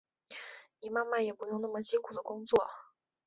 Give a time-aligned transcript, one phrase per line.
[0.81, 2.65] 你妈妈也不用那么辛苦的工作